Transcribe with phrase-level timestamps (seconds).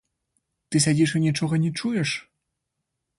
[0.69, 2.17] Ты сядзіш і нічога не чуеш?